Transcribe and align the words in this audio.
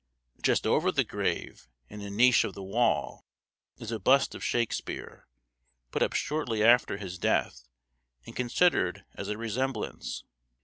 Just 0.41 0.65
over 0.65 0.91
the 0.91 1.03
grave, 1.03 1.67
in 1.87 2.01
a 2.01 2.09
niche 2.09 2.43
of 2.43 2.55
the 2.55 2.63
wall, 2.63 3.23
is 3.77 3.91
a 3.91 3.99
bust 3.99 4.33
of 4.33 4.43
Shakespeare, 4.43 5.27
put 5.91 6.01
up 6.01 6.13
shortly 6.13 6.63
after 6.63 6.97
his 6.97 7.19
death 7.19 7.67
and 8.25 8.35
considered 8.35 9.05
as 9.13 9.27
a 9.29 9.37
resemblance. 9.37 10.23